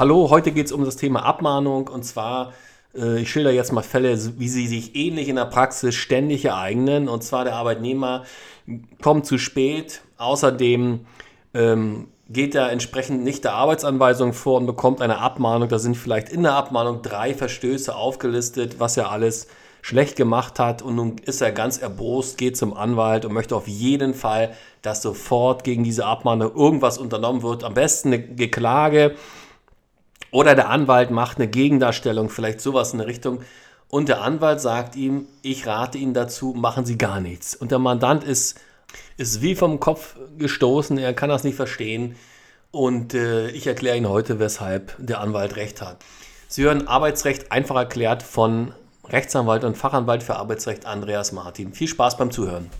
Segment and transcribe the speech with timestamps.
[0.00, 2.54] Hallo, heute geht es um das Thema Abmahnung und zwar,
[2.96, 7.06] äh, ich schilder jetzt mal Fälle, wie sie sich ähnlich in der Praxis ständig ereignen.
[7.06, 8.24] Und zwar der Arbeitnehmer
[9.02, 11.00] kommt zu spät, außerdem
[11.52, 15.68] ähm, geht er entsprechend nicht der Arbeitsanweisung vor und bekommt eine Abmahnung.
[15.68, 19.48] Da sind vielleicht in der Abmahnung drei Verstöße aufgelistet, was er alles
[19.82, 23.68] schlecht gemacht hat und nun ist er ganz erbost, geht zum Anwalt und möchte auf
[23.68, 27.64] jeden Fall, dass sofort gegen diese Abmahnung irgendwas unternommen wird.
[27.64, 29.14] Am besten eine Geklage
[30.30, 33.40] oder der Anwalt macht eine Gegendarstellung, vielleicht sowas in der Richtung.
[33.88, 37.56] Und der Anwalt sagt ihm, ich rate Ihnen dazu, machen Sie gar nichts.
[37.56, 38.60] Und der Mandant ist,
[39.16, 42.14] ist wie vom Kopf gestoßen, er kann das nicht verstehen.
[42.70, 45.96] Und äh, ich erkläre Ihnen heute, weshalb der Anwalt recht hat.
[46.46, 48.72] Sie hören Arbeitsrecht einfach erklärt von
[49.08, 51.72] Rechtsanwalt und Fachanwalt für Arbeitsrecht Andreas Martin.
[51.72, 52.70] Viel Spaß beim Zuhören.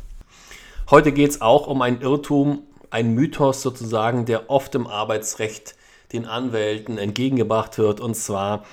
[0.91, 5.75] Heute geht es auch um einen Irrtum, einen Mythos sozusagen, der oft im Arbeitsrecht
[6.13, 8.01] den Anwälten entgegengebracht wird.
[8.01, 8.65] Und zwar,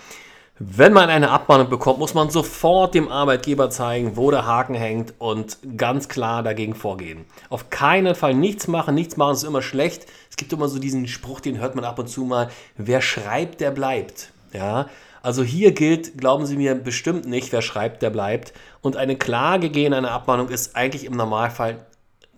[0.59, 5.13] wenn man eine Abmahnung bekommt, muss man sofort dem Arbeitgeber zeigen, wo der Haken hängt
[5.19, 7.25] und ganz klar dagegen vorgehen.
[7.49, 8.95] Auf keinen Fall nichts machen.
[8.95, 10.07] Nichts machen ist immer schlecht.
[10.29, 12.49] Es gibt immer so diesen Spruch, den hört man ab und zu mal.
[12.75, 14.31] Wer schreibt, der bleibt.
[14.53, 14.87] Ja,
[15.21, 18.53] also hier gilt, glauben Sie mir, bestimmt nicht, wer schreibt, der bleibt.
[18.81, 21.85] Und eine Klage gegen eine Abmahnung ist eigentlich im Normalfall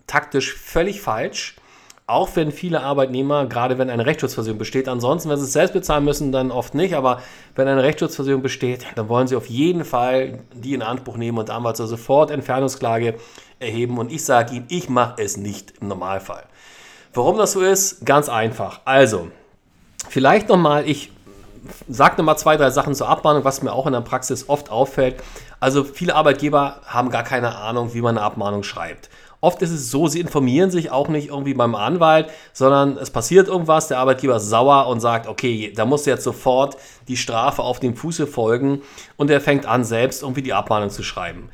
[0.08, 1.54] taktisch völlig falsch.
[2.10, 6.04] Auch wenn viele Arbeitnehmer, gerade wenn eine Rechtsschutzversicherung besteht, ansonsten, wenn sie es selbst bezahlen
[6.04, 7.22] müssen, dann oft nicht, aber
[7.54, 11.48] wenn eine Rechtsschutzversicherung besteht, dann wollen sie auf jeden Fall die in Anspruch nehmen und
[11.50, 13.14] damals sofort Entfernungsklage
[13.60, 13.96] erheben.
[13.98, 16.42] Und ich sage Ihnen, ich mache es nicht im Normalfall.
[17.14, 18.04] Warum das so ist?
[18.04, 18.80] Ganz einfach.
[18.84, 19.28] Also,
[20.08, 21.12] vielleicht nochmal, ich
[21.88, 25.22] sage nochmal zwei, drei Sachen zur Abmahnung, was mir auch in der Praxis oft auffällt.
[25.60, 29.10] Also viele Arbeitgeber haben gar keine Ahnung, wie man eine Abmahnung schreibt.
[29.42, 33.48] Oft ist es so, sie informieren sich auch nicht irgendwie beim Anwalt, sondern es passiert
[33.48, 36.76] irgendwas, der Arbeitgeber ist sauer und sagt, okay, da muss jetzt sofort
[37.08, 38.82] die Strafe auf dem Fuße folgen
[39.16, 41.48] und er fängt an, selbst irgendwie die Abmahnung zu schreiben.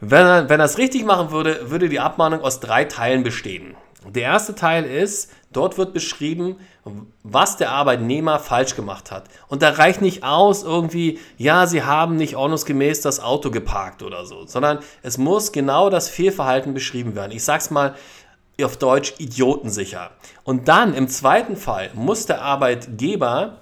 [0.00, 3.74] Wenn er, wenn er es richtig machen würde, würde die Abmahnung aus drei Teilen bestehen.
[4.14, 6.56] Der erste Teil ist, dort wird beschrieben,
[7.22, 9.28] was der Arbeitnehmer falsch gemacht hat.
[9.48, 14.24] Und da reicht nicht aus irgendwie, ja, Sie haben nicht ordnungsgemäß das Auto geparkt oder
[14.24, 17.32] so, sondern es muss genau das Fehlverhalten beschrieben werden.
[17.32, 17.94] Ich sag's mal
[18.62, 20.10] auf Deutsch idiotensicher.
[20.44, 23.58] Und dann im zweiten Fall muss der Arbeitgeber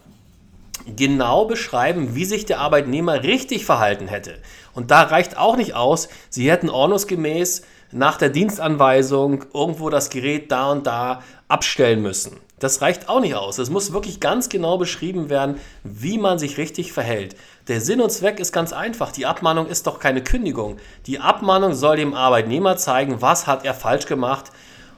[0.96, 4.38] genau beschreiben, wie sich der Arbeitnehmer richtig verhalten hätte.
[4.74, 7.62] Und da reicht auch nicht aus, Sie hätten ordnungsgemäß
[7.94, 12.36] nach der Dienstanweisung irgendwo das Gerät da und da abstellen müssen.
[12.58, 13.58] Das reicht auch nicht aus.
[13.58, 17.36] Es muss wirklich ganz genau beschrieben werden, wie man sich richtig verhält.
[17.68, 19.12] Der Sinn und Zweck ist ganz einfach.
[19.12, 20.78] Die Abmahnung ist doch keine Kündigung.
[21.06, 24.50] Die Abmahnung soll dem Arbeitnehmer zeigen, was hat er falsch gemacht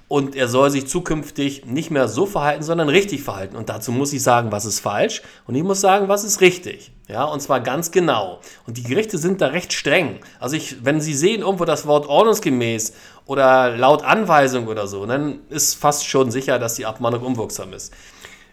[0.08, 3.56] und er soll sich zukünftig nicht mehr so verhalten, sondern richtig verhalten.
[3.56, 6.92] Und dazu muss ich sagen, was ist falsch und ich muss sagen, was ist richtig.
[7.08, 8.40] Ja, und zwar ganz genau.
[8.66, 10.18] Und die Gerichte sind da recht streng.
[10.40, 12.94] Also ich, wenn Sie sehen irgendwo das Wort ordnungsgemäß
[13.26, 17.92] oder laut Anweisung oder so, dann ist fast schon sicher, dass die Abmahnung unwirksam ist.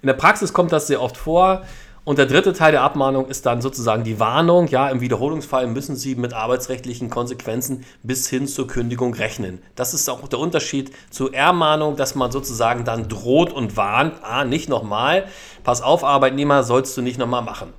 [0.03, 1.63] In der Praxis kommt das sehr oft vor.
[2.05, 4.67] Und der dritte Teil der Abmahnung ist dann sozusagen die Warnung.
[4.67, 9.61] Ja, im Wiederholungsfall müssen Sie mit arbeitsrechtlichen Konsequenzen bis hin zur Kündigung rechnen.
[9.75, 14.43] Das ist auch der Unterschied zur Ermahnung, dass man sozusagen dann droht und warnt, ah,
[14.43, 15.25] nicht nochmal,
[15.63, 17.71] pass auf, Arbeitnehmer, sollst du nicht nochmal machen.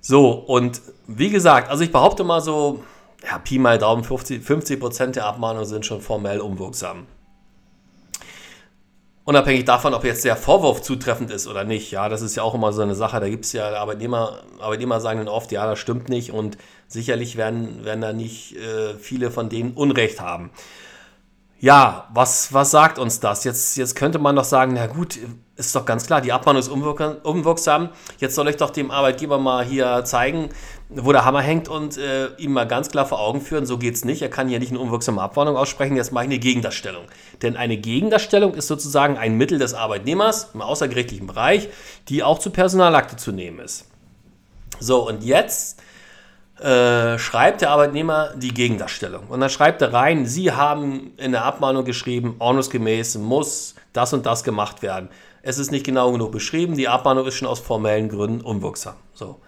[0.00, 2.82] So, und wie gesagt, also ich behaupte mal so,
[3.24, 7.06] ja, Pi mal Daumen, 50, 50 Prozent der Abmahnungen sind schon formell unwirksam.
[9.24, 12.54] Unabhängig davon, ob jetzt der Vorwurf zutreffend ist oder nicht, ja, das ist ja auch
[12.54, 13.20] immer so eine Sache.
[13.20, 16.56] Da gibt es ja Arbeitnehmer, Arbeitnehmer sagen dann oft, ja, das stimmt nicht und
[16.86, 20.50] sicherlich werden, werden da nicht äh, viele von denen Unrecht haben.
[21.60, 23.44] Ja, was, was sagt uns das?
[23.44, 25.18] Jetzt, jetzt könnte man doch sagen, na gut,
[25.58, 27.88] ist doch ganz klar, die Abmahnung ist unwirksam.
[28.18, 30.50] Jetzt soll ich doch dem Arbeitgeber mal hier zeigen,
[30.88, 33.96] wo der Hammer hängt und äh, ihm mal ganz klar vor Augen führen, so geht
[33.96, 34.22] es nicht.
[34.22, 37.04] Er kann hier nicht eine unwirksame Abmahnung aussprechen, jetzt mache ich eine Gegendarstellung.
[37.42, 41.68] Denn eine Gegendarstellung ist sozusagen ein Mittel des Arbeitnehmers im außergerichtlichen Bereich,
[42.08, 43.86] die auch zu Personalakte zu nehmen ist.
[44.78, 45.82] So, und jetzt
[46.60, 49.26] äh, schreibt der Arbeitnehmer die Gegendarstellung.
[49.28, 54.24] Und dann schreibt er rein, Sie haben in der Abmahnung geschrieben, ordnungsgemäß muss das und
[54.24, 55.08] das gemacht werden.
[55.48, 58.96] Es ist nicht genau genug beschrieben, die Abmahnung ist schon aus formellen Gründen unwirksam.
[59.14, 59.40] So.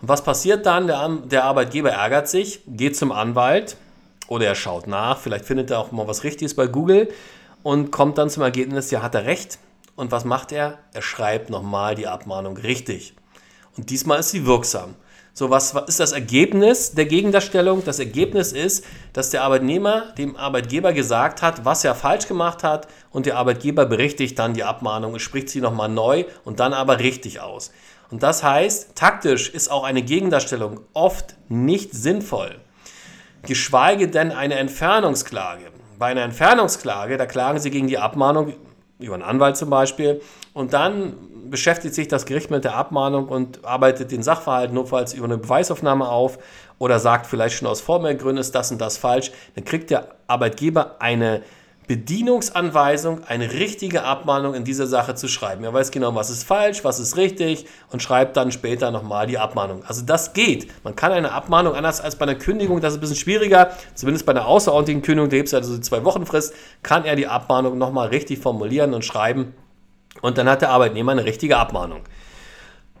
[0.00, 0.86] Und was passiert dann?
[0.86, 3.76] Der, der Arbeitgeber ärgert sich, geht zum Anwalt
[4.28, 7.12] oder er schaut nach, vielleicht findet er auch mal was Richtiges bei Google
[7.62, 9.58] und kommt dann zum Ergebnis, ja, hat er recht.
[9.96, 10.78] Und was macht er?
[10.94, 13.12] Er schreibt nochmal die Abmahnung richtig.
[13.76, 14.94] Und diesmal ist sie wirksam.
[15.36, 17.82] So, was ist das Ergebnis der Gegendarstellung?
[17.84, 22.86] Das Ergebnis ist, dass der Arbeitnehmer dem Arbeitgeber gesagt hat, was er falsch gemacht hat
[23.10, 27.40] und der Arbeitgeber berichtigt dann die Abmahnung, spricht sie nochmal neu und dann aber richtig
[27.40, 27.72] aus.
[28.12, 32.54] Und das heißt, taktisch ist auch eine Gegendarstellung oft nicht sinnvoll,
[33.42, 35.64] geschweige denn eine Entfernungsklage.
[35.98, 38.52] Bei einer Entfernungsklage, da klagen Sie gegen die Abmahnung
[39.00, 40.20] über einen Anwalt zum Beispiel
[40.52, 41.14] und dann
[41.50, 46.08] beschäftigt sich das Gericht mit der Abmahnung und arbeitet den Sachverhalt notfalls über eine Beweisaufnahme
[46.08, 46.38] auf
[46.78, 50.16] oder sagt vielleicht schon aus formellen Gründen ist das und das falsch, dann kriegt der
[50.26, 51.42] Arbeitgeber eine
[51.86, 55.64] Bedienungsanweisung, eine richtige Abmahnung in dieser Sache zu schreiben.
[55.64, 59.36] Er weiß genau, was ist falsch, was ist richtig und schreibt dann später nochmal die
[59.36, 59.84] Abmahnung.
[59.86, 60.68] Also das geht.
[60.82, 64.24] Man kann eine Abmahnung anders als bei einer Kündigung, das ist ein bisschen schwieriger, zumindest
[64.24, 67.76] bei einer außerordentlichen Kündigung, da gibt es also zwei Wochen Frist, kann er die Abmahnung
[67.76, 69.54] nochmal richtig formulieren und schreiben
[70.24, 72.00] und dann hat der Arbeitnehmer eine richtige Abmahnung.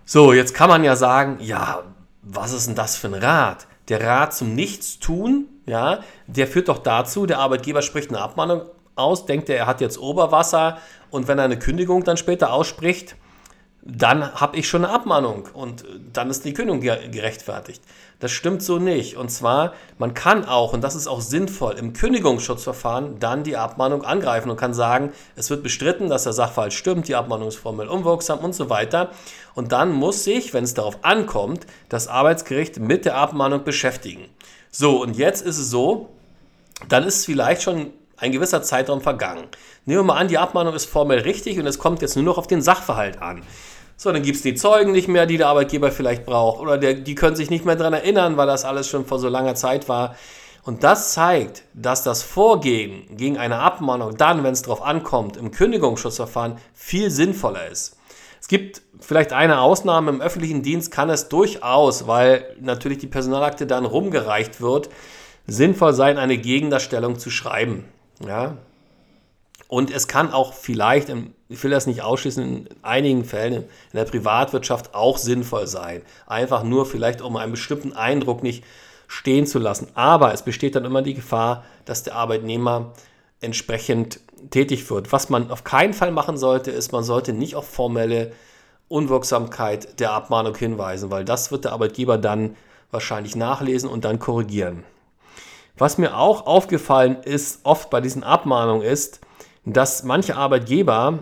[0.04, 1.82] So, jetzt kann man ja sagen, ja,
[2.20, 3.66] was ist denn das für ein Rat?
[3.88, 9.24] Der Rat zum Nichtstun, ja, der führt doch dazu, der Arbeitgeber spricht eine Abmahnung aus,
[9.24, 10.76] denkt er, er hat jetzt Oberwasser
[11.08, 13.16] und wenn er eine Kündigung dann später ausspricht,
[13.86, 17.82] dann habe ich schon eine Abmahnung und dann ist die Kündigung gerechtfertigt.
[18.18, 19.18] Das stimmt so nicht.
[19.18, 24.02] Und zwar, man kann auch, und das ist auch sinnvoll, im Kündigungsschutzverfahren dann die Abmahnung
[24.02, 27.88] angreifen und kann sagen, es wird bestritten, dass der Sachverhalt stimmt, die Abmahnung ist formell
[27.88, 29.10] unwirksam und so weiter.
[29.54, 34.24] Und dann muss sich, wenn es darauf ankommt, das Arbeitsgericht mit der Abmahnung beschäftigen.
[34.70, 36.08] So, und jetzt ist es so,
[36.88, 39.44] dann ist vielleicht schon ein gewisser Zeitraum vergangen.
[39.84, 42.38] Nehmen wir mal an, die Abmahnung ist formell richtig und es kommt jetzt nur noch
[42.38, 43.42] auf den Sachverhalt an.
[43.96, 46.60] So, dann gibt es die Zeugen nicht mehr, die der Arbeitgeber vielleicht braucht.
[46.60, 49.28] Oder der, die können sich nicht mehr daran erinnern, weil das alles schon vor so
[49.28, 50.16] langer Zeit war.
[50.64, 55.50] Und das zeigt, dass das Vorgehen gegen eine Abmahnung dann, wenn es darauf ankommt, im
[55.50, 57.96] Kündigungsschutzverfahren viel sinnvoller ist.
[58.40, 63.66] Es gibt vielleicht eine Ausnahme, im öffentlichen Dienst kann es durchaus, weil natürlich die Personalakte
[63.66, 64.90] dann rumgereicht wird,
[65.46, 67.84] sinnvoll sein, eine Gegendarstellung zu schreiben.
[68.26, 68.56] Ja,
[69.74, 71.12] und es kann auch vielleicht,
[71.48, 76.02] ich will das nicht ausschließen, in einigen Fällen in der Privatwirtschaft auch sinnvoll sein.
[76.28, 78.62] Einfach nur vielleicht, um einen bestimmten Eindruck nicht
[79.08, 79.88] stehen zu lassen.
[79.94, 82.92] Aber es besteht dann immer die Gefahr, dass der Arbeitnehmer
[83.40, 85.10] entsprechend tätig wird.
[85.10, 88.30] Was man auf keinen Fall machen sollte, ist, man sollte nicht auf formelle
[88.86, 92.54] Unwirksamkeit der Abmahnung hinweisen, weil das wird der Arbeitgeber dann
[92.92, 94.84] wahrscheinlich nachlesen und dann korrigieren.
[95.76, 99.18] Was mir auch aufgefallen ist, oft bei diesen Abmahnungen ist,
[99.64, 101.20] dass manche Arbeitgeber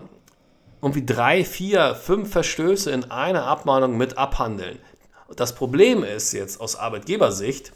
[0.81, 4.79] irgendwie drei, vier, fünf Verstöße in einer Abmahnung mit abhandeln.
[5.35, 7.71] Das Problem ist jetzt aus Arbeitgebersicht,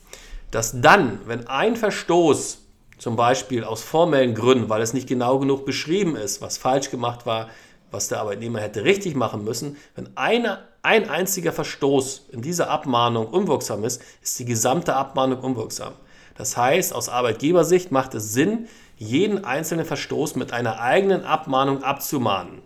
[0.52, 2.60] dass dann, wenn ein Verstoß
[2.98, 7.26] zum Beispiel aus formellen Gründen, weil es nicht genau genug beschrieben ist, was falsch gemacht
[7.26, 7.50] war,
[7.92, 13.28] was der Arbeitnehmer hätte richtig machen müssen, wenn eine, ein einziger Verstoß in dieser Abmahnung
[13.28, 15.94] unwirksam ist, ist die gesamte Abmahnung unwirksam.
[16.38, 18.68] Das heißt, aus Arbeitgebersicht macht es Sinn,
[18.98, 22.62] jeden einzelnen Verstoß mit einer eigenen Abmahnung abzumahnen.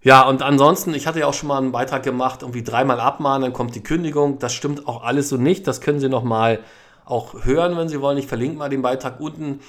[0.00, 3.42] Ja, und ansonsten, ich hatte ja auch schon mal einen Beitrag gemacht, irgendwie dreimal abmahnen,
[3.42, 4.38] dann kommt die Kündigung.
[4.38, 5.66] Das stimmt auch alles so nicht.
[5.66, 6.60] Das können Sie nochmal
[7.04, 8.18] auch hören, wenn Sie wollen.
[8.18, 9.60] Ich verlinke mal den Beitrag unten.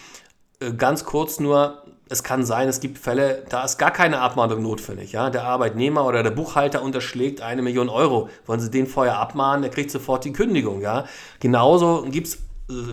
[0.60, 4.64] Äh, ganz kurz nur, es kann sein, es gibt Fälle, da ist gar keine Abmahnung
[4.64, 5.12] notwendig.
[5.12, 5.30] Ja?
[5.30, 8.30] Der Arbeitnehmer oder der Buchhalter unterschlägt eine Million Euro.
[8.48, 10.82] Wollen Sie den vorher abmahnen, der kriegt sofort die Kündigung.
[10.82, 11.06] Ja?
[11.40, 12.40] Genauso gibt es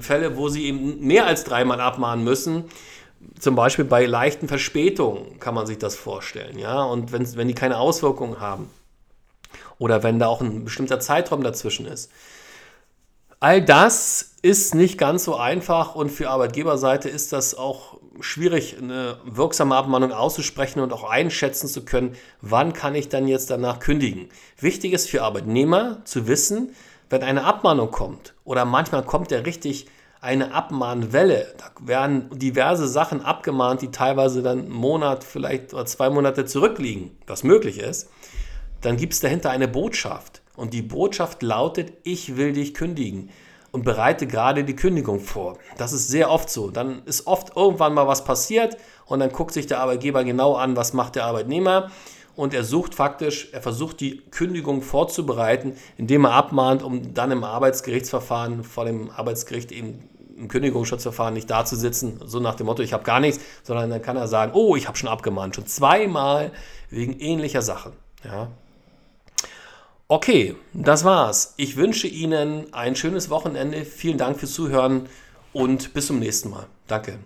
[0.01, 2.65] Fälle, wo sie eben mehr als dreimal abmahnen müssen.
[3.39, 7.55] Zum Beispiel bei leichten Verspätungen kann man sich das vorstellen, ja, und wenn, wenn die
[7.55, 8.71] keine Auswirkungen haben.
[9.79, 12.11] Oder wenn da auch ein bestimmter Zeitraum dazwischen ist.
[13.41, 19.19] All das ist nicht ganz so einfach und für Arbeitgeberseite ist das auch schwierig, eine
[19.25, 24.29] wirksame Abmahnung auszusprechen und auch einschätzen zu können, wann kann ich dann jetzt danach kündigen.
[24.59, 26.75] Wichtig ist für Arbeitnehmer zu wissen,
[27.11, 29.87] wenn eine Abmahnung kommt oder manchmal kommt ja richtig
[30.21, 36.11] eine Abmahnwelle, da werden diverse Sachen abgemahnt, die teilweise dann einen Monat, vielleicht oder zwei
[36.11, 38.11] Monate zurückliegen, was möglich ist,
[38.81, 40.43] dann gibt es dahinter eine Botschaft.
[40.57, 43.31] Und die Botschaft lautet, ich will dich kündigen
[43.77, 45.59] und bereite gerade die Kündigung vor.
[45.77, 46.71] Das ist sehr oft so.
[46.71, 50.77] Dann ist oft irgendwann mal was passiert und dann guckt sich der Arbeitgeber genau an,
[50.77, 51.91] was macht der Arbeitnehmer
[52.37, 57.45] und er sucht faktisch, er versucht die Kündigung vorzubereiten, indem er abmahnt, um dann im
[57.45, 62.83] Arbeitsgerichtsverfahren vor dem Arbeitsgericht eben im Kündigungsschutzverfahren nicht da zu sitzen, so nach dem Motto,
[62.83, 65.67] ich habe gar nichts, sondern dann kann er sagen, oh, ich habe schon abgemahnt, schon
[65.67, 66.51] zweimal
[66.89, 67.93] wegen ähnlicher Sachen.
[68.25, 68.49] Ja.
[70.09, 71.55] Okay, das war's.
[71.57, 73.85] Ich wünsche Ihnen ein schönes Wochenende.
[73.85, 75.09] Vielen Dank fürs Zuhören
[75.53, 76.67] und bis zum nächsten Mal.
[76.87, 77.19] Danke.